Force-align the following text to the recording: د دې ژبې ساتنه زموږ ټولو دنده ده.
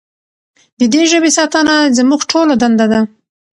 د 0.79 0.81
دې 0.93 1.03
ژبې 1.11 1.31
ساتنه 1.37 1.75
زموږ 1.97 2.21
ټولو 2.31 2.53
دنده 2.61 2.85
ده. 2.91 3.01